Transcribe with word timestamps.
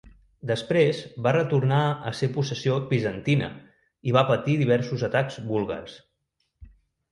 Després 0.51 1.01
va 1.27 1.33
retornar 1.35 1.81
a 2.13 2.13
ser 2.21 2.29
possessió 2.39 2.79
bizantina 2.95 3.51
i 4.13 4.17
va 4.19 4.25
patir 4.33 4.59
diversos 4.65 5.07
atacs 5.11 5.41
búlgars. 5.53 6.03